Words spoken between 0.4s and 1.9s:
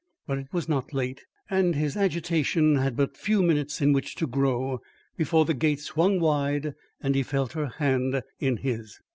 was not late, and